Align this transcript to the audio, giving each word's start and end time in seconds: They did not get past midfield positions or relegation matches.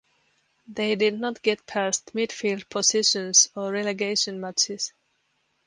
They 0.67 0.95
did 0.95 1.19
not 1.19 1.43
get 1.43 1.67
past 1.67 2.15
midfield 2.15 2.67
positions 2.69 3.49
or 3.55 3.71
relegation 3.71 4.41
matches. 4.41 4.93